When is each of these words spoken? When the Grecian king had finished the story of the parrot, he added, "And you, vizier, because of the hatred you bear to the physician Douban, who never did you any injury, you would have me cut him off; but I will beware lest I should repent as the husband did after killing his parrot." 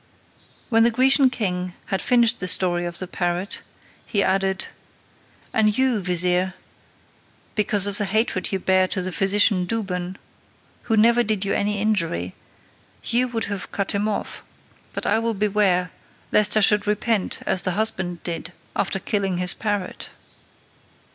When 0.69 0.81
the 0.81 0.89
Grecian 0.89 1.29
king 1.29 1.75
had 1.93 2.01
finished 2.01 2.39
the 2.39 2.47
story 2.47 2.85
of 2.87 2.97
the 2.97 3.05
parrot, 3.05 3.61
he 4.03 4.23
added, 4.23 4.65
"And 5.53 5.77
you, 5.77 5.99
vizier, 6.01 6.55
because 7.53 7.85
of 7.85 7.99
the 7.99 8.05
hatred 8.05 8.51
you 8.51 8.57
bear 8.57 8.87
to 8.87 9.03
the 9.03 9.11
physician 9.11 9.67
Douban, 9.67 10.15
who 10.89 10.97
never 10.97 11.21
did 11.21 11.45
you 11.45 11.53
any 11.53 11.79
injury, 11.79 12.33
you 13.03 13.27
would 13.27 13.45
have 13.45 13.65
me 13.65 13.73
cut 13.73 13.91
him 13.91 14.07
off; 14.07 14.41
but 14.91 15.05
I 15.05 15.19
will 15.19 15.35
beware 15.35 15.91
lest 16.31 16.57
I 16.57 16.61
should 16.61 16.87
repent 16.87 17.37
as 17.45 17.61
the 17.61 17.73
husband 17.73 18.23
did 18.23 18.53
after 18.75 18.97
killing 18.97 19.37
his 19.37 19.53
parrot." 19.53 20.09